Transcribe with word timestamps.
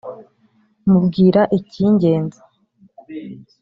mubwira 0.89 1.41
ikingenza 1.57 2.39